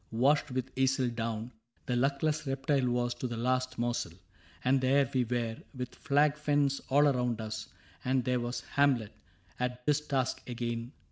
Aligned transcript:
Washed 0.09 0.49
with 0.49 0.73
eisel 0.75 1.13
down 1.13 1.51
That 1.85 1.99
luckless 1.99 2.47
reptile 2.47 2.87
was, 2.89 3.13
to 3.13 3.27
the 3.27 3.37
last 3.37 3.77
morsel; 3.77 4.13
And 4.63 4.81
there 4.81 5.07
we 5.13 5.23
were 5.25 5.57
with 5.77 5.93
flag 5.93 6.37
fens 6.37 6.81
all 6.89 7.07
around 7.07 7.39
us,— 7.39 7.67
And 8.03 8.25
there 8.25 8.39
was 8.39 8.61
Hamlet, 8.61 9.13
at 9.59 9.83
his 9.85 10.01
task 10.01 10.41
again. 10.49 10.93